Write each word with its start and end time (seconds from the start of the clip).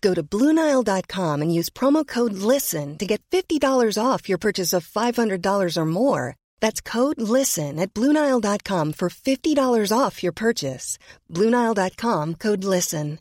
Go 0.00 0.14
to 0.14 0.22
Bluenile.com 0.22 1.42
and 1.42 1.54
use 1.54 1.68
promo 1.70 2.06
code 2.06 2.32
LISTEN 2.32 2.98
to 2.98 3.06
get 3.06 3.20
$50 3.30 3.96
off 4.02 4.28
your 4.28 4.38
purchase 4.38 4.72
of 4.72 4.86
$500 4.86 5.76
or 5.76 5.86
more. 5.86 6.36
That's 6.60 6.80
code 6.80 7.20
LISTEN 7.20 7.78
at 7.78 7.92
Bluenile.com 7.92 8.92
for 8.94 9.10
$50 9.10 9.92
off 9.98 10.22
your 10.22 10.32
purchase. 10.32 10.98
Bluenile.com 11.28 12.34
code 12.34 12.64
LISTEN. 12.64 13.18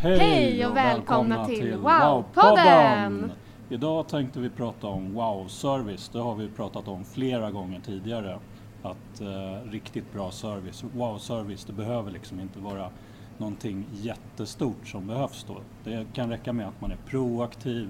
Hej 0.00 0.66
och 0.66 0.76
välkomna 0.76 1.46
till 1.46 1.74
Wow-podden! 1.74 3.30
Idag 3.68 4.08
tänkte 4.08 4.40
vi 4.40 4.50
prata 4.50 4.86
om 4.86 5.14
Wow-service. 5.14 6.12
Det 6.12 6.18
har 6.18 6.34
vi 6.34 6.48
pratat 6.48 6.88
om 6.88 7.04
flera 7.04 7.50
gånger 7.50 7.80
tidigare. 7.80 8.38
Att 8.82 9.20
eh, 9.20 9.70
riktigt 9.70 10.12
bra 10.12 10.30
service, 10.30 10.84
Wow-service, 10.94 11.66
det 11.66 11.72
behöver 11.72 12.10
liksom 12.10 12.40
inte 12.40 12.58
vara 12.58 12.90
någonting 13.38 13.86
jättestort 13.92 14.86
som 14.88 15.06
behövs 15.06 15.44
då. 15.48 15.60
Det 15.84 16.06
kan 16.12 16.30
räcka 16.30 16.52
med 16.52 16.68
att 16.68 16.80
man 16.80 16.90
är 16.90 16.96
proaktiv, 17.06 17.88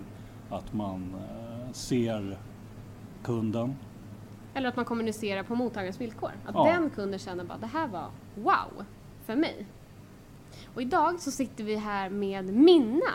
att 0.50 0.72
man 0.72 1.14
eh, 1.14 1.72
ser 1.72 2.38
kunden. 3.24 3.76
Eller 4.54 4.68
att 4.68 4.76
man 4.76 4.84
kommunicerar 4.84 5.42
på 5.42 5.54
mottagarens 5.54 6.00
villkor. 6.00 6.30
Att 6.46 6.54
Ja. 6.54 6.64
den 6.64 6.90
kunden 6.90 7.18
känner 7.18 7.44
bara 7.44 7.58
det 7.58 7.66
här 7.66 7.88
var 7.88 8.10
wow 8.34 8.84
för 9.26 9.36
mig. 9.36 9.66
Och 10.74 10.82
idag 10.82 11.20
så 11.20 11.30
sitter 11.30 11.64
vi 11.64 11.76
här 11.76 12.10
med 12.10 12.44
Minna 12.54 13.12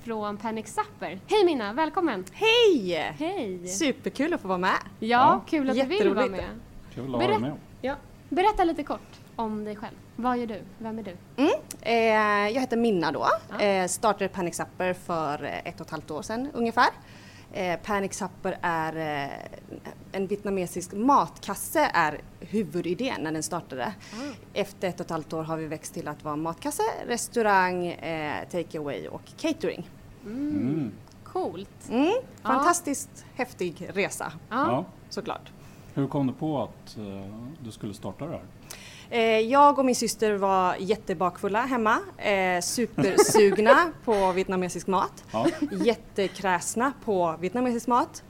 från 0.00 0.36
Panic 0.36 0.66
Zapper. 0.66 1.20
Hej 1.26 1.44
Minna, 1.44 1.72
välkommen! 1.72 2.24
Hej! 2.32 2.92
Hej! 3.18 3.66
Superkul 3.66 4.34
att 4.34 4.40
få 4.40 4.48
vara 4.48 4.58
med. 4.58 4.70
Ja, 4.98 5.06
Ja. 5.08 5.40
kul 5.46 5.70
att 5.70 5.76
du 5.76 5.82
vill 5.86 6.14
vara 6.14 6.26
med. 6.26 6.44
Kul 6.94 7.14
att 7.14 7.20
ha 7.22 7.28
dig 7.28 7.38
med. 7.38 7.52
Ja. 7.80 7.94
Berätta 8.28 8.64
lite 8.64 8.82
kort 8.82 9.07
om 9.38 9.64
dig 9.64 9.76
själv. 9.76 9.94
Vad 10.16 10.38
gör 10.38 10.46
du? 10.46 10.62
Vem 10.78 10.98
är 10.98 11.02
du? 11.02 11.16
Eh, 11.80 11.94
jag 12.54 12.60
heter 12.60 12.76
Minna 12.76 13.12
då. 13.12 13.26
Ja. 13.50 13.60
Eh, 13.60 13.86
startade 13.86 14.28
Panic 14.28 14.56
Supper 14.56 14.92
för 14.94 15.44
eh, 15.44 15.58
ett 15.68 15.80
och 15.80 15.86
ett 15.86 15.90
halvt 15.90 16.10
år 16.10 16.22
sedan 16.22 16.50
ungefär. 16.54 16.88
Eh, 17.52 17.80
Panic 17.80 18.14
Supper 18.14 18.58
är 18.62 18.96
eh, 19.24 19.30
en 20.12 20.26
vietnamesisk 20.26 20.92
matkasse 20.92 21.90
är 21.94 22.20
huvudidén 22.40 23.20
när 23.22 23.32
den 23.32 23.42
startade. 23.42 23.92
Efter 24.54 24.88
ett 24.88 25.00
och 25.00 25.06
ett 25.06 25.10
halvt 25.10 25.32
år 25.32 25.42
har 25.42 25.56
vi 25.56 25.66
växt 25.66 25.94
till 25.94 26.08
att 26.08 26.24
vara 26.24 26.36
matkasse, 26.36 26.82
restaurang, 27.06 27.86
eh, 27.86 28.48
takeaway 28.48 29.08
och 29.08 29.22
catering. 29.36 29.90
Mm. 30.26 30.92
Coolt! 31.24 31.88
Mm, 31.90 32.12
fantastiskt 32.42 33.24
häftig 33.34 33.90
resa 33.94 34.32
Ja. 34.50 34.84
såklart. 35.08 35.52
Hur 35.94 36.06
kom 36.08 36.26
du 36.26 36.32
på 36.32 36.62
att 36.62 36.96
eh, 36.98 37.34
du 37.64 37.70
skulle 37.70 37.94
starta 37.94 38.24
det 38.26 38.30
här? 38.30 38.42
Eh, 39.10 39.20
Jag 39.38 39.78
och 39.78 39.84
min 39.84 39.94
syster 39.94 40.34
var 40.34 40.76
jättebakfulla 40.78 41.60
hemma, 41.66 41.98
eh, 42.18 42.60
supersugna 42.60 43.92
på 44.04 44.32
vietnamesisk 44.32 44.86
mat, 44.86 45.24
Ja. 45.32 45.46
jättekräsna 45.84 46.92
på 47.04 47.36
vietnamesisk 47.40 47.86
mat. 47.86 48.22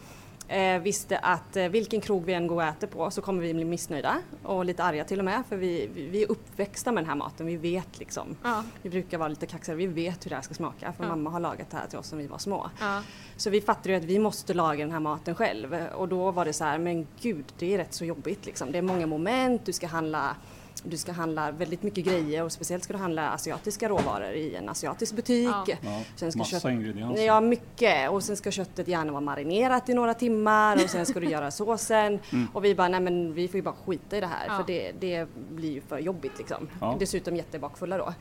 Eh, 0.51 0.79
visste 0.83 1.19
att 1.19 1.57
eh, 1.57 1.69
vilken 1.69 2.01
krog 2.01 2.25
vi 2.25 2.33
än 2.33 2.47
går 2.47 2.57
och 2.57 2.63
äter 2.63 2.87
på 2.87 3.11
så 3.11 3.23
kommer 3.23 3.43
vi 3.43 3.55
bli 3.55 3.65
missnöjda 3.65 4.15
och 4.43 4.65
lite 4.65 4.85
arga 4.85 5.05
till 5.05 5.19
och 5.19 5.25
med 5.25 5.43
för 5.49 5.57
vi, 5.57 5.91
vi, 5.95 6.07
vi 6.09 6.23
är 6.23 6.31
uppväxta 6.31 6.93
med 6.93 7.03
den 7.05 7.09
här 7.09 7.17
maten, 7.17 7.47
vi 7.47 7.57
vet 7.57 7.99
liksom. 7.99 8.37
Ja. 8.43 8.63
Vi 8.83 8.91
brukar 8.91 9.19
vara 9.19 9.29
lite 9.29 9.47
kaxiga, 9.47 9.75
vi 9.77 9.87
vet 9.87 10.25
hur 10.25 10.29
det 10.29 10.35
här 10.35 10.43
ska 10.43 10.55
smaka 10.55 10.93
för 10.93 11.05
Ja. 11.05 11.09
mamma 11.11 11.31
har 11.31 11.41
lagat 11.41 11.71
det 11.71 11.77
här 11.77 11.87
till 11.87 11.99
oss 11.99 12.13
när 12.13 12.19
vi 12.19 12.27
var 12.27 12.39
små. 12.39 12.71
Ja. 12.81 13.03
Så 13.37 13.51
vi 13.51 13.61
fattade 13.61 13.89
ju 13.91 13.97
att 13.97 14.05
vi 14.05 14.19
måste 14.19 14.55
laga 14.55 14.85
den 14.85 14.93
här 14.93 15.01
maten 15.01 15.35
själv 15.35 15.75
och 15.95 16.09
då 16.09 16.31
var 16.31 16.45
det 16.45 16.53
så 16.53 16.65
här, 16.65 16.79
men 16.79 17.07
gud 17.21 17.45
det 17.59 17.75
är 17.75 17.79
rätt 17.79 17.95
så 17.95 18.05
jobbigt 18.05 18.47
liksom. 18.47 18.73
Det 18.73 18.79
är 18.79 18.83
många 18.83 19.07
moment, 19.07 19.67
du 19.67 19.73
ska 19.73 19.87
handla 19.87 20.37
du 20.85 20.97
ska 20.97 21.13
handla 21.13 21.51
väldigt 21.51 21.83
mycket 21.83 22.05
grejer 22.05 22.45
och 22.45 22.53
speciellt 22.53 22.85
ska 22.85 22.93
du 22.93 22.99
handla 22.99 23.31
asiatiska 23.31 23.89
råvaror 23.89 24.33
i 24.33 24.55
en 24.55 24.69
asiatisk 24.69 25.15
butik. 25.17 25.49
Ja. 25.49 25.65
Ja, 25.83 26.03
Sen 26.17 26.33
ska 26.33 26.39
massa 26.39 26.61
kött- 26.61 26.73
ingredienser. 26.73 27.25
Ja, 27.27 27.41
mycket. 27.41 28.11
Och 28.11 28.23
sen 28.23 28.37
ska 28.37 28.51
köttet 28.51 28.89
gärna 28.89 29.13
vara 29.13 29.21
marinerat 29.21 29.89
i 29.89 29.95
några 29.95 30.15
timmar 30.15 30.77
och 30.85 30.91
sen 30.91 31.07
ska 31.07 31.21
du 31.21 31.27
göra 31.31 31.51
såsen. 31.51 32.19
Och 32.53 32.65
vi 32.65 32.75
bara, 32.75 32.89
nej 32.89 33.01
men 33.01 33.35
vi 33.35 33.49
får 33.49 33.57
ju 33.57 33.63
bara 33.63 33.75
skita 33.87 34.17
i 34.17 34.21
det 34.21 34.27
här 34.27 34.47
Ja. 34.47 34.57
för 34.57 34.65
det, 34.67 34.93
det 35.01 35.29
blir 35.51 35.73
ju 35.73 35.81
för 35.81 35.99
jobbigt 35.99 36.39
liksom. 36.39 36.69
Ja. 36.81 36.97
Dessutom 36.99 37.37
jättebakfulla 37.37 37.99
då. 37.99 38.15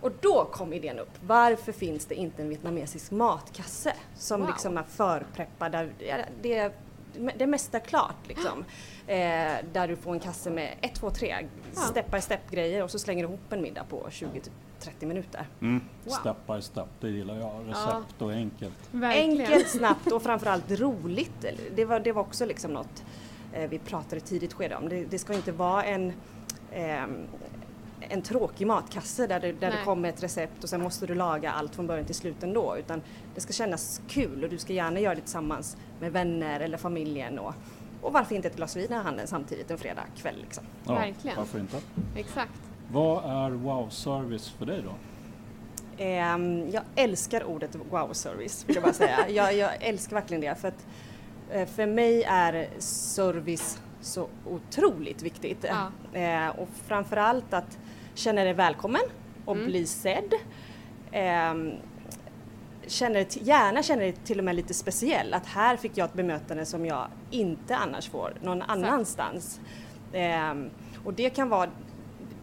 Och 0.00 0.12
då 0.20 0.48
kom 0.52 0.72
idén 0.72 0.98
upp. 0.98 1.10
Varför 1.26 1.72
finns 1.72 2.06
det 2.06 2.14
inte 2.14 2.42
en 2.42 2.48
vietnamesisk 2.48 3.10
matkasse 3.10 3.92
som 4.16 4.40
Wow. 4.40 4.48
liksom 4.48 4.78
är 4.78 4.82
förpreppad? 4.82 5.72
Där 5.72 5.92
ja, 5.98 6.16
det, 6.42 6.72
det 7.38 7.46
mesta 7.46 7.80
klart 7.80 8.28
liksom. 8.28 8.64
Eh, 9.06 9.16
där 9.72 9.88
du 9.88 9.96
får 9.96 10.12
en 10.12 10.20
kasse 10.20 10.50
med 10.50 10.74
ett, 10.80 10.94
två, 10.94 11.10
tre 11.10 11.48
Ja. 11.74 11.80
step 11.80 12.10
by 12.10 12.20
step 12.20 12.50
grejer 12.50 12.82
och 12.82 12.90
så 12.90 12.98
slänger 12.98 13.22
du 13.22 13.28
ihop 13.28 13.52
en 13.52 13.62
middag 13.62 13.84
på 13.84 14.08
20-30 14.10 14.50
minuter. 15.06 15.46
Mm. 15.60 15.80
Wow. 16.04 16.12
Step 16.12 16.36
by 16.46 16.62
step, 16.62 16.86
det 17.00 17.08
gillar 17.08 17.38
jag. 17.38 17.68
Recept 17.68 18.22
och 18.22 18.32
enkelt. 18.32 18.74
Verkligen. 18.90 19.40
Enkelt, 19.40 19.68
snabbt 19.68 20.12
och 20.12 20.22
framförallt 20.22 20.70
roligt. 20.70 21.46
Det 21.74 21.84
var, 21.84 22.00
det 22.00 22.12
var 22.12 22.22
också 22.22 22.46
liksom 22.46 22.72
något 22.72 23.04
eh, 23.52 23.70
vi 23.70 23.78
pratade 23.78 24.20
tidigt 24.20 24.52
skede 24.52 24.76
om. 24.76 24.88
Det, 24.88 25.04
det 25.04 25.18
ska 25.18 25.34
inte 25.34 25.52
vara 25.52 25.84
en, 25.84 26.12
ehm, 26.72 27.26
en 28.00 28.22
tråkig 28.22 28.66
matkasse 28.66 29.26
där, 29.26 29.40
det, 29.40 29.52
där 29.52 29.70
det 29.70 29.84
kommer 29.84 30.08
ett 30.08 30.22
recept 30.22 30.62
och 30.62 30.68
sen 30.70 30.82
måste 30.82 31.06
du 31.06 31.14
laga 31.14 31.52
allt 31.52 31.74
från 31.74 31.86
början 31.86 32.04
till 32.06 32.14
slut 32.14 32.42
ändå. 32.42 32.76
Utan 32.78 33.02
det 33.34 33.40
ska 33.40 33.52
kännas 33.52 34.00
kul 34.08 34.44
och 34.44 34.50
du 34.50 34.58
ska 34.58 34.72
gärna 34.72 35.00
göra 35.00 35.14
det 35.14 35.20
tillsammans 35.20 35.76
med 36.00 36.12
vänner 36.12 36.60
eller 36.60 36.78
familjen. 36.78 37.38
Och, 37.38 37.54
och 38.02 38.12
varför 38.12 38.34
inte 38.34 38.48
ett 38.48 38.56
glas 38.56 38.76
vin 38.76 38.92
i 38.92 38.94
handen 38.94 39.26
samtidigt 39.26 39.70
en 39.70 39.78
fredag 39.78 40.04
kväll 40.16 40.36
liksom. 40.40 40.64
Ja, 40.86 40.94
Verkligen. 40.94 41.36
Varför 41.36 41.58
inte? 41.58 41.80
Exakt. 42.16 42.52
Vad 42.92 43.24
är 43.24 43.50
wow-service 43.50 44.48
för 44.58 44.66
dig 44.66 44.82
då? 44.84 44.92
Ehm, 46.04 46.70
jag 46.70 46.82
älskar 46.96 47.44
ordet 47.44 47.76
wow-service 47.90 48.64
vill 48.68 48.74
jag 48.76 48.82
bara 48.84 48.92
säga. 48.92 49.28
jag, 49.28 49.54
jag 49.56 49.70
älskar 49.80 50.14
verkligen 50.16 50.40
det 50.40 50.54
för 50.60 50.68
att 50.68 50.86
eh, 51.50 51.66
för 51.66 51.86
mig 51.86 52.22
är 52.22 52.68
service 52.78 53.82
så 54.00 54.28
otroligt 54.46 55.22
viktigt. 55.22 55.66
Ja. 55.68 56.18
Eh, 56.20 56.48
och 56.48 56.68
framförallt 56.86 57.54
att 57.54 57.78
känna 58.14 58.44
dig 58.44 58.52
välkommen 58.52 59.00
och 59.44 59.56
Mm. 59.56 59.66
bli 59.68 59.86
sedd. 59.86 60.32
Ehm, 61.12 61.72
känner, 62.90 63.26
gärna 63.30 63.82
känner 63.82 64.02
dig 64.02 64.12
till 64.12 64.38
och 64.38 64.44
med 64.44 64.56
lite 64.56 64.74
speciell. 64.74 65.34
Att 65.34 65.46
här 65.46 65.76
fick 65.76 65.96
jag 65.96 66.04
ett 66.04 66.12
bemötande 66.12 66.66
som 66.66 66.86
jag 66.86 67.06
inte 67.30 67.76
annars 67.76 68.08
får 68.08 68.34
någon 68.42 68.62
annanstans. 68.62 69.60
Ehm, 70.12 70.70
och 71.04 71.14
det 71.14 71.30
kan 71.30 71.48
vara, 71.48 71.70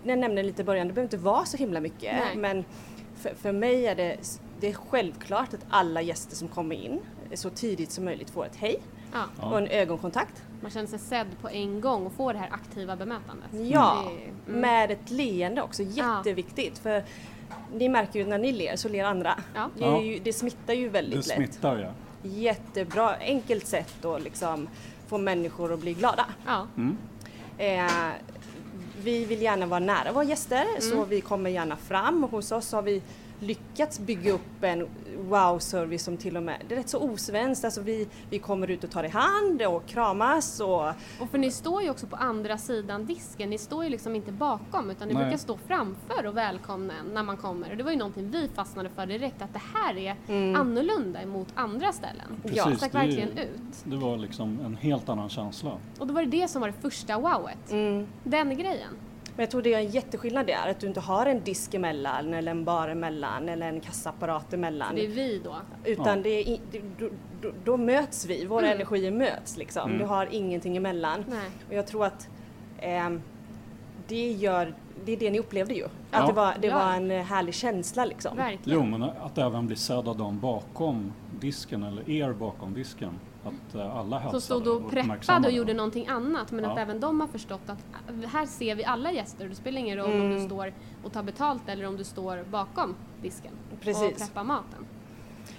jag 0.03 0.19
nämnde 0.19 0.43
lite 0.43 0.61
i 0.61 0.65
början, 0.65 0.87
det 0.87 0.93
behöver 0.93 1.15
inte 1.15 1.17
vara 1.17 1.45
så 1.45 1.57
himla 1.57 1.79
mycket. 1.79 2.15
Nej. 2.25 2.35
Men 2.35 2.65
för, 3.15 3.35
för 3.35 3.51
mig 3.51 3.87
är 3.87 3.95
det, 3.95 4.17
det 4.59 4.69
är 4.69 4.73
självklart 4.73 5.53
att 5.53 5.65
alla 5.69 6.01
gäster 6.01 6.35
som 6.35 6.47
kommer 6.47 6.75
in 6.75 6.99
så 7.33 7.49
tidigt 7.49 7.91
som 7.91 8.05
möjligt 8.05 8.29
får 8.29 8.45
ett 8.45 8.55
hej 8.55 8.81
Ja. 9.13 9.49
Och 9.49 9.57
en 9.57 9.67
ögonkontakt. 9.67 10.43
Man 10.61 10.71
känner 10.71 10.87
sig 10.87 10.99
sedd 10.99 11.27
på 11.41 11.49
en 11.49 11.81
gång 11.81 12.05
och 12.05 12.13
får 12.13 12.33
det 12.33 12.39
här 12.39 12.49
aktiva 12.51 12.95
bemötandet. 12.95 13.49
Ja, 13.51 14.01
mm. 14.01 14.61
med 14.61 14.91
ett 14.91 15.09
leende 15.09 15.61
också, 15.61 15.83
jätteviktigt. 15.83 16.77
För 16.77 17.03
ni 17.73 17.89
märker 17.89 18.19
ju 18.19 18.25
när 18.25 18.37
ni 18.37 18.51
ler 18.51 18.75
så 18.75 18.89
ler 18.89 19.03
andra. 19.03 19.39
Ja. 19.55 19.69
Det, 19.77 19.85
är 19.85 20.01
ju, 20.01 20.19
det 20.19 20.33
smittar 20.33 20.73
ju 20.73 20.83
Det 20.83 20.89
väldigt 20.89 21.27
lätt. 21.27 21.35
smittar 21.35 21.77
ja. 21.77 21.91
Jättebra, 22.29 23.15
enkelt 23.19 23.67
sätt 23.67 24.05
att 24.05 24.23
liksom 24.23 24.69
få 25.07 25.17
människor 25.17 25.73
att 25.73 25.79
bli 25.79 25.93
glada. 25.93 26.25
Ja. 26.45 26.67
Mm. 26.77 26.97
Eh, 27.57 28.11
vi 29.03 29.25
vill 29.25 29.41
gärna 29.41 29.65
vara 29.65 29.79
nära 29.79 30.11
våra 30.11 30.23
gäster 30.23 30.65
så 30.79 31.05
vi 31.05 31.21
kommer 31.21 31.49
gärna 31.49 31.75
fram. 31.77 32.23
Hos 32.23 32.51
oss 32.51 32.71
har 32.71 32.81
vi 32.81 33.01
lyckats 33.39 33.99
bygga 33.99 34.31
upp 34.31 34.63
en 34.63 34.87
wow-service 35.17 36.03
som 36.03 36.17
till 36.17 36.37
och 36.37 36.43
med, 36.43 36.61
det 36.67 36.75
är 36.75 36.79
rätt 36.79 36.89
så 36.89 36.99
osvenskt, 36.99 37.65
alltså 37.65 37.81
vi, 37.81 38.07
vi 38.29 38.39
kommer 38.39 38.69
ut 38.71 38.83
och 38.83 38.91
tar 38.91 39.03
i 39.03 39.07
hand 39.07 39.61
och 39.61 39.85
kramas 39.85 40.59
och 40.59 40.87
Och 41.19 41.29
för 41.31 41.37
ni 41.37 41.51
står 41.51 41.81
ju 41.83 41.89
också 41.89 42.07
på 42.07 42.15
andra 42.15 42.57
sidan 42.57 43.05
disken, 43.05 43.49
ni 43.49 43.57
står 43.57 43.83
ju 43.83 43.89
liksom 43.89 44.15
inte 44.15 44.31
bakom 44.31 44.89
utan 44.91 45.07
ni 45.07 45.13
Nej. 45.13 45.23
brukar 45.23 45.37
stå 45.37 45.57
framför 45.67 46.25
och 46.25 46.37
välkomna 46.37 46.93
en 46.99 47.13
när 47.13 47.23
man 47.23 47.37
kommer. 47.37 47.71
Och 47.71 47.77
det 47.77 47.83
var 47.83 47.91
ju 47.91 47.97
någonting 47.97 48.31
vi 48.31 48.49
fastnade 48.55 48.89
för 48.89 49.05
direkt, 49.05 49.41
att 49.41 49.53
det 49.53 49.61
här 49.73 49.97
är 49.97 50.15
annorlunda 50.57 51.21
emot 51.21 51.47
andra 51.55 51.91
ställen. 51.91 52.41
Precis, 52.43 52.63
det 52.65 52.77
stack 52.77 52.91
det 52.91 53.05
ju- 53.05 53.15
verkligen 53.15 53.37
ut. 53.47 53.59
Det 53.83 53.95
var 53.97 54.17
liksom 54.17 54.59
en 54.65 54.75
helt 54.75 55.09
annan 55.09 55.29
känsla. 55.29 55.71
Och 55.99 56.07
då 56.07 56.13
var 56.13 56.21
det 56.25 56.29
det 56.41 56.47
som 56.47 56.61
var 56.61 56.67
det 56.67 56.81
första 56.81 57.17
wowet. 57.19 57.67
Den 58.23 58.57
grejen. 58.57 58.93
Men 59.37 59.43
jag 59.43 59.51
tror 59.51 59.61
det 59.61 59.73
är 59.73 59.77
en 59.79 59.89
jätteskillnad 59.89 60.47
där, 60.47 60.69
att 60.69 60.79
du 60.79 60.87
inte 60.87 60.99
har 60.99 61.25
en 61.25 61.41
disk 61.43 61.73
emellan 61.73 62.33
eller 62.33 62.51
en 62.51 62.63
bar 62.63 62.87
emellan 62.89 63.49
eller 63.49 63.67
en 63.69 63.79
kassaapparat 63.79 64.53
emellan. 64.53 64.95
Det 64.95 65.05
är 65.05 65.09
vi 65.09 65.41
då. 65.43 65.55
Utan 65.85 66.17
Ja. 66.17 66.23
det 66.23 66.29
är, 66.53 66.59
det, 66.71 66.81
då, 66.99 67.09
då, 67.41 67.51
då 67.63 67.77
möts 67.77 68.25
vi, 68.25 68.45
våra 68.45 68.67
energier 68.73 69.11
möts 69.11 69.57
liksom. 69.57 69.97
Du 69.97 70.05
har 70.05 70.27
ingenting 70.31 70.77
emellan. 70.77 71.25
Nej. 71.27 71.49
Och 71.67 71.73
jag 71.73 71.87
tror 71.87 72.05
att 72.05 72.27
ehm, 72.79 73.21
det 74.07 74.31
gör, 74.31 74.73
det 75.05 75.11
är 75.11 75.17
det 75.17 75.31
ni 75.31 75.39
upplevde 75.39 75.73
ju. 75.73 75.79
Ja. 76.11 76.17
Att 76.19 76.27
det 76.27 76.33
var, 76.33 76.53
det 76.61 76.67
Ja. 76.67 76.75
var 76.79 76.93
en 76.93 77.11
eh, 77.11 77.23
härlig 77.23 77.53
känsla 77.53 78.05
liksom. 78.05 78.37
Verkligen. 78.37 78.79
Jo, 78.79 78.85
men 78.85 79.03
att 79.03 79.37
även 79.37 79.67
bli 79.67 79.75
sedd 79.75 80.07
av 80.07 80.17
dem 80.17 80.39
bakom 80.39 81.13
disken 81.39 81.83
eller 81.83 82.09
er 82.09 82.33
bakom 82.33 82.73
disken. 82.73 83.11
Att 83.47 83.75
eh, 83.75 83.95
alla 83.97 84.17
hälsade 84.19 84.41
Som 84.41 84.61
stod 84.61 84.67
och 84.85 84.91
preppade 84.91 85.47
och 85.47 85.53
gjorde 85.53 85.73
någonting 85.73 86.07
annat 86.07 86.51
men 86.51 86.65
att 86.65 86.75
Ja. 86.77 86.81
även 86.81 86.99
de 86.99 87.19
har 87.19 87.27
förstått 87.27 87.61
att 87.69 87.85
äh, 88.23 88.29
här 88.29 88.45
ser 88.45 88.75
vi 88.75 88.85
alla 88.85 89.11
gäster. 89.11 89.49
Det 89.49 89.55
spelar 89.55 89.79
ingen 89.79 89.97
roll 89.97 90.11
om 90.21 90.29
du 90.29 90.45
står 90.45 90.73
och 91.03 91.11
tar 91.13 91.23
betalt 91.23 91.61
eller 91.69 91.85
om 91.87 91.97
du 91.97 92.03
står 92.03 92.43
bakom 92.51 92.95
disken 93.21 93.51
och 93.73 93.81
Precis. 93.81 94.17
preppar 94.17 94.43
maten. 94.43 94.85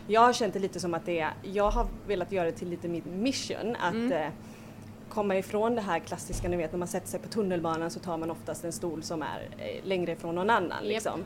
Jag 0.06 0.20
har 0.20 0.32
känt 0.32 0.55
det 0.55 0.61
lite 0.61 0.81
som 0.81 0.94
att 0.94 1.06
det 1.06 1.20
är, 1.20 1.32
jag 1.43 1.70
har 1.70 1.87
velat 2.06 2.32
göra 2.32 2.44
det 2.46 2.52
till 2.52 2.69
lite 2.69 2.88
mitt 2.88 3.06
mission 3.06 3.76
att 3.81 3.94
Mm. 3.94 4.12
eh, 4.12 4.29
komma 5.08 5.37
ifrån 5.37 5.75
det 5.75 5.81
här 5.81 5.99
klassiska, 5.99 6.49
ni 6.49 6.56
vet 6.56 6.73
när 6.73 6.79
man 6.79 6.88
sätter 6.88 7.08
sig 7.08 7.20
på 7.20 7.29
tunnelbanan 7.29 7.90
så 7.90 8.00
tar 8.00 8.17
man 8.19 8.31
oftast 8.31 8.64
en 8.64 8.73
stol 8.73 9.02
som 9.02 9.23
är 9.23 9.49
eh, 9.58 9.85
längre 9.88 10.12
ifrån 10.12 10.35
någon 10.35 10.50
annan. 10.50 10.70
Japp. 10.70 10.82
Liksom. 10.85 11.20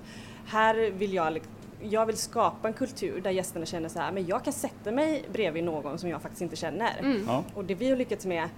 Här 0.47 0.91
vill 0.91 1.13
jag, 1.15 1.41
jag 1.91 2.07
vill 2.07 2.17
skapa 2.17 2.69
en 2.69 2.75
kultur 2.75 3.21
där 3.21 3.31
gästerna 3.31 3.67
känner 3.67 3.89
så 3.89 3.99
här, 3.99 4.13
men 4.13 4.27
jag 4.27 4.45
kan 4.45 4.53
sätta 4.53 4.93
mig 4.93 5.25
bredvid 5.33 5.65
någon 5.65 5.99
som 5.99 6.09
jag 6.09 6.23
faktiskt 6.23 6.43
inte 6.43 6.57
känner. 6.57 6.99
Mm. 6.99 7.25
Ja, 7.27 7.45
Och 7.55 7.65
det 7.65 7.75
vi 7.75 7.91
har 7.91 7.97
lyckats 7.97 8.27
med, 8.27 8.49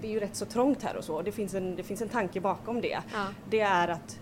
det 0.00 0.06
är 0.06 0.12
ju 0.12 0.20
rätt 0.20 0.36
så 0.36 0.44
trångt 0.44 0.82
här 0.82 0.96
och 0.96 1.04
så, 1.04 1.22
det 1.22 1.32
finns 1.32 1.54
en, 1.54 1.76
det 1.76 1.82
finns 1.82 2.02
en 2.02 2.08
tanke 2.08 2.40
bakom 2.40 2.80
det. 2.80 2.98
Ja. 3.12 3.26
Det 3.50 3.60
är 3.60 3.88
att 3.88 4.18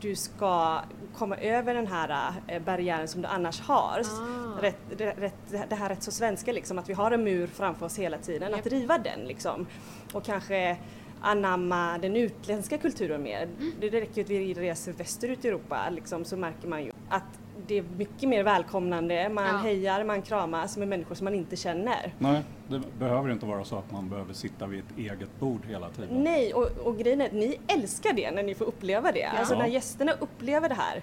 du 0.00 0.16
ska 0.16 0.80
komma 1.14 1.36
över 1.36 1.74
den 1.74 1.86
här 1.86 2.32
eh, 2.46 2.62
barriären 2.62 3.08
som 3.08 3.22
du 3.22 3.28
annars 3.28 3.60
har. 3.60 4.02
Ah. 4.04 4.62
Rätt, 4.62 4.78
det, 4.96 5.10
rätt, 5.10 5.68
det 5.68 5.74
här 5.76 5.88
rätt 5.88 6.02
så 6.02 6.12
svenska 6.12 6.52
liksom, 6.52 6.78
att 6.78 6.88
vi 6.88 6.92
har 6.92 7.10
en 7.10 7.24
mur 7.24 7.46
framför 7.46 7.86
oss 7.86 7.98
hela 7.98 8.18
tiden. 8.18 8.54
Att 8.54 8.64
Japp. 8.64 8.72
riva 8.72 8.98
den 8.98 9.20
liksom. 9.20 9.66
Och 10.12 10.24
kanske 10.24 10.76
anamma 11.20 11.98
den 11.98 12.16
utländska 12.16 12.78
kulturen 12.78 13.22
mer. 13.22 13.42
Mm. 13.42 13.72
Det, 13.80 13.90
det 13.90 14.00
räcker 14.00 14.16
ju 14.16 14.22
att 14.22 14.30
vi 14.30 14.54
reser 14.54 14.92
västerut 14.92 15.44
i 15.44 15.48
Europa 15.48 15.90
liksom, 15.90 16.24
så 16.24 16.36
märker 16.36 16.68
man 16.68 16.84
ju 16.84 16.92
att 17.08 17.22
det 17.66 17.78
är 17.78 17.84
mycket 17.96 18.28
mer 18.28 18.42
välkomnande, 18.42 19.28
man 19.28 19.44
Ja. 19.46 19.56
hejar, 19.56 20.04
man 20.04 20.22
kramas 20.22 20.76
med 20.76 20.88
människor 20.88 21.14
som 21.14 21.24
man 21.24 21.34
inte 21.34 21.56
känner. 21.56 22.14
nej, 22.18 22.42
det 22.68 22.82
behöver 22.98 23.30
inte 23.32 23.46
vara 23.46 23.64
så 23.64 23.76
att 23.78 23.92
man 23.92 24.08
behöver 24.08 24.32
sitta 24.34 24.66
vid 24.66 24.80
ett 24.80 24.98
eget 24.98 25.40
bord 25.40 25.66
hela 25.66 25.88
tiden. 25.90 26.08
Nej, 26.24 26.54
och, 26.54 26.66
och 26.84 26.98
grejen 26.98 27.20
är 27.20 27.26
att 27.26 27.32
ni 27.32 27.58
älskar 27.66 28.12
det 28.12 28.30
när 28.30 28.42
ni 28.42 28.54
får 28.54 28.64
uppleva 28.64 29.12
det. 29.12 29.24
Alltså 29.24 29.54
Ja. 29.54 29.58
när 29.58 29.66
gästerna 29.66 30.12
upplever 30.12 30.68
det 30.68 30.74
här, 30.74 31.02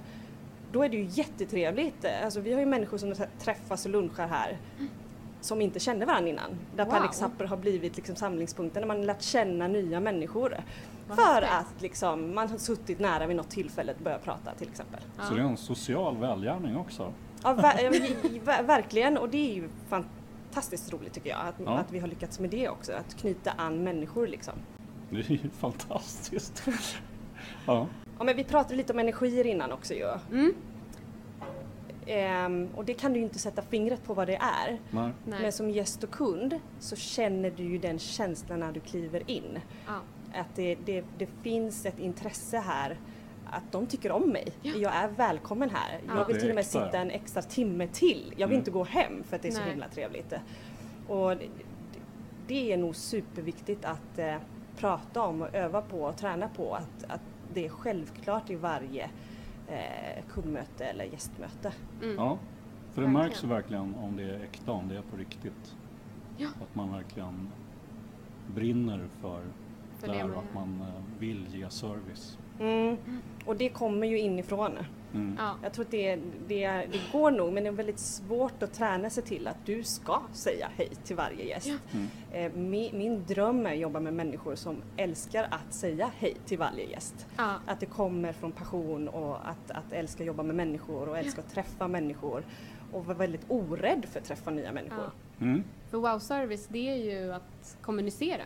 då 0.71 0.83
är 0.83 0.89
det 0.89 0.97
ju 0.97 1.07
jättetrevligt. 1.09 2.05
Alltså 2.23 2.39
vi 2.39 2.53
har 2.53 2.59
ju 2.59 2.65
människor 2.65 2.97
som 2.97 3.15
träffas 3.39 3.85
och 3.85 3.91
lunchar 3.91 4.27
här 4.27 4.57
som 5.43 5.61
inte 5.61 5.79
kände 5.79 6.05
varandra 6.05 6.29
innan. 6.29 6.49
Där 6.75 6.85
Wow. 6.85 6.91
Panic 6.93 7.15
Supper 7.15 7.45
har 7.45 7.57
blivit 7.57 7.95
liksom 7.97 8.15
samlingspunkten 8.15 8.81
där 8.81 8.87
man 8.87 9.01
lärt 9.05 9.21
känna 9.21 9.67
nya 9.67 9.99
människor. 9.99 10.57
Vad 11.07 11.17
för 11.17 11.41
häftigt. 11.41 11.49
att 11.75 11.81
liksom, 11.81 12.35
man 12.35 12.49
har 12.49 12.57
suttit 12.57 12.99
nära 12.99 13.27
vid 13.27 13.35
något 13.35 13.49
tillfälle 13.49 13.93
och 13.97 14.03
börjat 14.03 14.23
prata 14.23 14.51
till 14.53 14.67
exempel. 14.69 14.99
Så 15.29 15.33
det 15.33 15.39
är 15.41 15.45
en 15.45 15.57
social 15.57 16.17
välgärning 16.17 16.77
också. 16.77 17.13
Ja, 17.43 17.53
ver- 17.53 18.63
verkligen, 18.63 19.17
och 19.17 19.29
det 19.29 19.51
är 19.51 19.55
ju 19.55 19.69
fantastiskt 19.89 20.93
roligt 20.93 21.13
tycker 21.13 21.29
jag. 21.29 21.39
Att, 21.39 21.55
Ja. 21.65 21.71
att 21.77 21.91
vi 21.91 21.99
har 21.99 22.07
lyckats 22.07 22.39
med 22.39 22.49
det 22.49 22.69
också, 22.69 22.91
att 22.93 23.15
knyta 23.17 23.51
an 23.51 23.83
människor 23.83 24.27
liksom. 24.27 24.53
Det 25.09 25.17
är 25.19 25.31
ju 25.31 25.49
fantastiskt. 25.59 26.63
Ja, 27.65 27.87
Ja, 28.17 28.23
men 28.23 28.35
vi 28.35 28.43
pratade 28.43 28.75
lite 28.75 28.93
om 28.93 28.99
energier 28.99 29.45
innan 29.47 29.71
också 29.71 29.93
ju. 29.93 30.07
Mm. 30.31 30.53
Ehm, 32.07 32.69
och 32.75 32.85
det 32.85 32.93
kan 32.93 33.13
du 33.13 33.19
ju 33.19 33.25
inte 33.25 33.39
sätta 33.39 33.61
fingret 33.61 34.03
på 34.03 34.13
vad 34.13 34.27
det 34.27 34.35
är. 34.35 34.79
nej. 34.91 35.11
Nej. 35.25 35.41
Men 35.41 35.51
som 35.51 35.69
gäst 35.69 36.03
och 36.03 36.11
kund 36.11 36.59
så 36.79 36.95
känner 36.95 37.51
du 37.51 37.63
ju 37.63 37.77
den 37.77 37.99
känslan 37.99 38.59
när 38.59 38.71
du 38.71 38.79
kliver 38.79 39.31
in. 39.31 39.59
Ja. 39.87 39.93
Att 40.39 40.55
det, 40.55 40.75
det, 40.85 41.03
det 41.17 41.27
finns 41.41 41.85
ett 41.85 41.99
intresse 41.99 42.57
här 42.57 42.97
att 43.51 43.71
de 43.71 43.85
tycker 43.87 44.11
om 44.11 44.29
mig. 44.29 44.47
Ja. 44.61 44.71
Jag 44.77 44.95
är 44.95 45.07
välkommen 45.07 45.69
här. 45.69 45.99
Ja. 46.07 46.17
Jag 46.17 46.25
vill 46.25 46.39
till 46.39 46.49
och 46.49 46.55
med 46.55 46.65
sitta 46.65 46.97
en 46.97 47.11
extra 47.11 47.41
timme 47.41 47.87
till. 47.87 48.33
Jag 48.37 48.47
vill 48.47 48.55
Mm. 48.55 48.59
inte 48.61 48.71
gå 48.71 48.83
hem 48.83 49.23
för 49.23 49.35
att 49.35 49.41
det 49.41 49.47
är 49.47 49.51
så 49.51 49.59
Nej. 49.59 49.69
himla 49.69 49.87
trevligt. 49.87 50.33
Och 51.07 51.29
det, 51.37 51.47
det 52.47 52.73
är 52.73 52.77
nog 52.77 52.95
superviktigt 52.95 53.85
att 53.85 54.17
eh, 54.19 54.35
prata 54.77 55.21
om 55.21 55.41
och 55.41 55.55
öva 55.55 55.81
på 55.81 56.03
och 56.03 56.17
träna 56.17 56.47
på 56.49 56.75
att, 56.75 57.03
att 57.11 57.21
det 57.53 57.65
är 57.65 57.69
självklart 57.69 58.49
i 58.49 58.55
varje 58.55 59.09
eh, 59.67 60.23
kundmöte 60.33 60.85
eller 60.85 61.05
gästmöte. 61.05 61.73
Mm. 62.03 62.15
Ja, 62.15 62.37
för 62.91 63.01
det 63.01 63.07
Verkligen. 63.07 63.13
märks 63.13 63.43
ju 63.43 63.47
verkligen 63.47 63.95
om 63.95 64.15
det 64.17 64.23
är 64.23 64.39
äkta, 64.43 64.71
om 64.71 64.87
det 64.87 64.97
är 64.97 65.01
på 65.01 65.17
riktigt. 65.17 65.75
Ja. 66.37 66.47
Att 66.47 66.75
man 66.75 66.91
verkligen 66.91 67.49
brinner 68.55 69.07
för, 69.21 69.41
För 69.97 70.07
det 70.07 70.13
här 70.13 70.31
och 70.31 70.37
att 70.37 70.53
man 70.53 70.81
eh, 70.81 71.19
vill 71.19 71.47
ge 71.55 71.69
service. 71.69 72.37
Mm. 72.59 72.97
Och 73.45 73.55
det 73.55 73.69
kommer 73.69 74.07
ju 74.07 74.19
inifrån. 74.19 74.71
Mm. 75.13 75.35
Ja. 75.39 75.55
Jag 75.63 75.73
tror 75.73 75.85
att 75.85 75.91
det, 75.91 76.15
det, 76.47 76.67
det 76.67 77.01
går 77.11 77.31
nog 77.31 77.53
men 77.53 77.63
det 77.63 77.69
är 77.69 77.73
väldigt 77.73 77.99
svårt 77.99 78.63
att 78.63 78.73
träna 78.73 79.09
sig 79.09 79.23
till 79.23 79.47
att 79.47 79.65
du 79.65 79.83
ska 79.83 80.21
säga 80.33 80.69
hej 80.75 80.89
till 81.03 81.15
varje 81.15 81.45
gäst. 81.45 81.67
Ja. 81.67 81.75
Mm. 81.91 82.07
Eh, 82.31 82.59
min, 82.59 82.97
min 82.97 83.25
dröm 83.25 83.65
är 83.65 83.71
att 83.71 83.77
jobba 83.79 83.99
med 83.99 84.13
människor 84.13 84.55
som 84.55 84.81
älskar 84.97 85.43
att 85.51 85.73
säga 85.73 86.11
hej 86.17 86.35
till 86.45 86.57
varje 86.57 86.89
gäst. 86.89 87.27
Ja. 87.37 87.55
Att 87.65 87.79
det 87.79 87.85
kommer 87.85 88.33
från 88.33 88.51
passion 88.51 89.07
och 89.07 89.49
att, 89.49 89.71
att 89.71 89.91
älska 89.93 90.23
att 90.23 90.27
jobba 90.27 90.43
med 90.43 90.55
människor 90.55 91.09
och 91.09 91.17
älska 91.17 91.41
att 91.41 91.53
träffa 91.53 91.87
människor 91.87 92.43
och 92.91 93.05
vara 93.05 93.17
väldigt 93.17 93.45
orädd 93.47 94.05
för 94.05 94.19
att 94.19 94.25
träffa 94.25 94.51
nya 94.51 94.71
människor. 94.71 95.11
Ja. 95.37 95.45
Mm. 95.45 95.63
För 95.89 95.97
wow 95.97 96.19
service 96.19 96.67
det 96.67 96.89
är 96.89 96.95
ju 96.95 97.33
att 97.33 97.77
kommunicera 97.81 98.43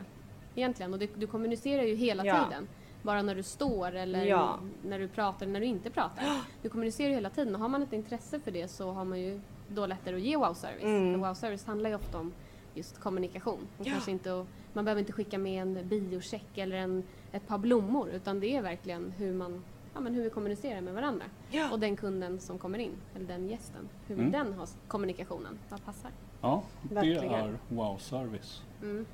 egentligen 0.56 0.94
och 0.94 1.00
du, 1.00 1.08
du 1.16 1.28
kommunicerar 1.28 1.84
ju 1.84 1.96
hela 1.96 2.26
Ja. 2.26 2.44
tiden. 2.46 2.68
Bara 3.08 3.22
när 3.22 3.36
du 3.36 3.44
står 3.44 3.96
eller 3.96 4.26
Ja. 4.26 4.60
när 4.84 5.00
du 5.00 5.08
pratar 5.08 5.46
eller 5.46 5.54
när 5.54 5.60
du 5.60 5.66
inte 5.66 5.90
pratar. 5.90 6.24
Du 6.62 6.70
kommunicerar 6.70 7.10
ju 7.10 7.16
hela 7.16 7.30
tiden 7.30 7.56
och 7.56 7.62
har 7.62 7.68
man 7.70 7.84
ett 7.84 7.94
intresse 7.94 8.40
för 8.40 8.52
det 8.52 8.68
så 8.68 8.92
har 8.92 9.06
man 9.06 9.20
ju 9.20 9.40
då 9.68 9.86
lättare 9.86 10.16
att 10.16 10.22
ge 10.22 10.38
wow 10.38 10.54
service. 10.54 10.84
Mm. 10.84 11.14
För 11.22 11.28
wow 11.28 11.34
service 11.34 11.66
handlar 11.66 11.90
ju 11.90 11.96
ofta 11.96 12.18
om 12.20 12.34
just 12.74 13.00
kommunikation. 13.00 13.68
Ja. 13.78 13.84
kanske 13.92 14.12
inte, 14.12 14.40
att- 14.42 14.48
man 14.74 14.86
behöver 14.86 15.00
inte 15.00 15.14
skicka 15.14 15.38
med 15.38 15.62
en 15.62 15.88
biocheck 15.88 16.58
eller 16.58 16.78
en, 16.78 17.04
ett 17.32 17.48
par 17.48 17.58
blommor 17.58 18.10
utan 18.10 18.40
det 18.40 18.56
är 18.56 18.62
verkligen 18.62 19.14
hur 19.18 19.34
man 19.34 19.64
Ja, 19.94 20.00
men 20.00 20.14
hur 20.14 20.24
vi 20.24 20.30
kommunicerar 20.30 20.82
med 20.82 20.94
varandra. 20.94 21.26
Ja. 21.52 21.72
Och 21.72 21.80
den 21.80 21.96
kunden 21.96 22.40
som 22.40 22.58
kommer 22.58 22.80
in, 22.80 22.92
eller 23.16 23.26
den 23.28 23.48
gästen. 23.50 23.90
Hur 24.08 24.20
Mm. 24.20 24.32
den 24.32 24.54
ha 24.54 24.64
s- 24.64 24.78
kommunikationen? 24.88 25.58
Vad 25.70 25.86
passar? 25.86 26.12
Ja, 26.42 26.64
det 26.84 26.96
Verkligen. 26.96 27.34
är 27.34 27.54
wow-service. 27.70 28.62
Mm. 28.82 29.06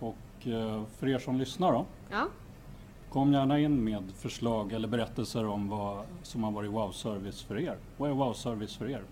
Och 0.00 0.46
eh, 0.46 0.84
för 0.98 1.08
er 1.08 1.18
som 1.18 1.36
lyssnar 1.38 1.72
då, 1.72 1.86
Ja, 2.10 2.26
kom 3.10 3.32
gärna 3.32 3.58
in 3.58 3.84
med 3.84 4.12
förslag 4.16 4.72
eller 4.72 4.88
berättelser 4.88 5.46
om 5.46 5.68
vad 5.68 6.04
som 6.22 6.44
har 6.44 6.50
varit 6.50 6.70
wow-service 6.70 7.42
för 7.42 7.58
er. 7.58 7.76
Vad 7.96 8.10
är 8.10 8.14
wow-service 8.14 8.76
för 8.76 8.90
er? 8.90 9.02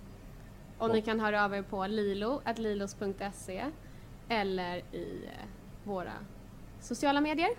Och 0.78 0.90
ni 0.90 1.02
kan 1.02 1.21
höra 1.21 1.45
av 1.45 1.55
er 1.55 1.62
på 1.62 1.87
lilo, 1.87 2.40
lilos.se 2.57 3.64
eller 4.28 4.76
i 4.76 5.25
eh, 5.25 5.47
våra 5.85 6.12
sociala 6.81 7.21
medier 7.21 7.50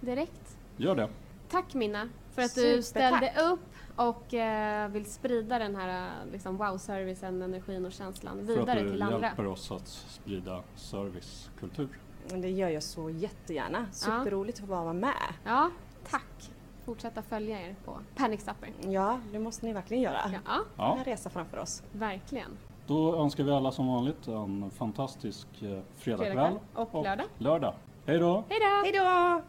direkt. 0.00 0.58
Gör 0.76 0.94
det. 0.94 1.08
Tack 1.50 1.74
Minna 1.74 2.08
för 2.34 2.42
att 2.42 2.54
du 2.54 2.82
Supertack. 2.82 2.84
ställde 2.84 3.50
upp 3.52 3.60
och 3.96 4.34
eh, 4.34 4.88
vill 4.88 5.04
sprida 5.04 5.58
den 5.58 5.76
här 5.76 6.06
eh, 6.06 6.32
liksom, 6.32 6.56
wow-servicen, 6.56 7.42
energin 7.42 7.86
och 7.86 7.92
känslan 7.92 8.46
För 8.46 8.52
att 8.52 8.58
vidare 8.60 8.82
du 8.82 8.90
till 8.90 9.02
andra. 9.02 9.20
hjälper 9.20 9.46
oss 9.46 9.70
att 9.72 9.88
sprida 9.88 10.62
servicekultur. 10.74 11.88
Det 12.28 12.50
gör 12.50 12.68
jag 12.68 12.82
så 12.82 13.10
jättegärna. 13.10 13.86
Superroligt 13.92 14.58
att 14.58 14.66
få 14.68 14.74
vara 14.74 14.92
med. 14.92 15.14
Ja, 15.44 15.70
tack. 16.10 16.50
Fortsätta 16.84 17.22
följa 17.22 17.60
er 17.62 17.74
på 17.84 17.98
Panic 18.16 18.40
Supper. 18.40 18.72
Ja, 18.92 19.18
det 19.32 19.38
måste 19.38 19.66
ni 19.66 19.72
verkligen 19.72 20.02
göra. 20.02 20.16
Ja, 20.32 20.40
har 20.46 20.64
Ja, 20.76 20.96
en 20.98 21.04
resa 21.04 21.30
framför 21.30 21.58
oss. 21.58 21.82
verkligen. 21.92 22.50
då 22.86 23.16
önskar 23.16 23.44
vi 23.44 23.50
alla 23.50 23.72
som 23.72 23.86
vanligt 23.88 24.28
en 24.28 24.70
fantastisk 24.70 25.46
eh, 25.62 25.78
fredagkväll 25.96 26.36
Fredagkväll 26.36 26.58
och 26.74 27.04
lördag. 27.04 27.26
lördag. 27.38 27.74
Hej 28.06 28.18
då! 28.18 28.44
Hej 28.48 28.58
då! 28.60 28.82
Hej 28.84 28.92
då! 28.92 29.42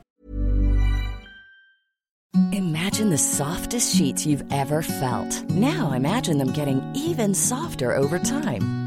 Imagine 2.57 2.77
Imagine 2.97 3.09
the 3.09 3.17
softest 3.17 3.97
sheets 3.97 4.25
you've 4.25 4.45
ever 4.51 4.81
felt. 4.81 5.43
Now 5.49 5.93
imagine 5.95 6.37
them 6.39 6.53
getting 6.53 6.81
even 6.95 7.35
softer 7.35 7.97
over 7.97 8.19
time. 8.19 8.86